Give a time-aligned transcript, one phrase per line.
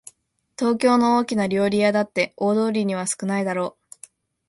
[0.57, 3.97] 東京の大きな料理屋だって大通りには少ないだろう